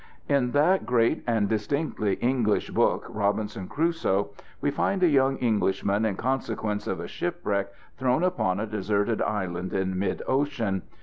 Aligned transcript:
In 0.27 0.49
that 0.53 0.87
great 0.87 1.23
and 1.27 1.47
distinctly 1.47 2.13
English 2.15 2.71
book, 2.71 3.05
Robinson 3.07 3.67
Crusoe, 3.67 4.31
we 4.59 4.71
find 4.71 5.03
a 5.03 5.07
young 5.07 5.37
Englishman 5.37 6.05
in 6.05 6.15
consequence 6.15 6.87
of 6.87 6.99
a 6.99 7.07
shipwreck 7.07 7.71
thrown 7.99 8.23
upon 8.23 8.59
a 8.59 8.65
deserted 8.65 9.21
island 9.21 9.73
in 9.73 9.93
midocean. 9.95 10.81